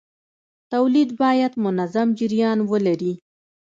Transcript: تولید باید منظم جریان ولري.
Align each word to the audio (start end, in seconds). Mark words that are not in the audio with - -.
تولید 0.71 1.09
باید 1.21 1.53
منظم 1.65 2.07
جریان 2.19 2.59
ولري. 2.71 3.13